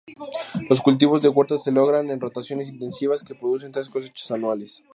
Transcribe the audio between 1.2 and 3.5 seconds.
de huerta se logran en rotaciones intensivas que